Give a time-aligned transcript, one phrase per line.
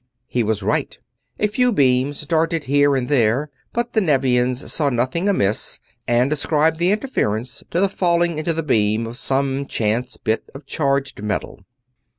[0.25, 0.97] He was right.
[1.39, 6.79] A few beams darted here and there, but the Nevians saw nothing amiss and ascribed
[6.79, 11.65] the interference to the falling into the beam of some chance bit of charged metal.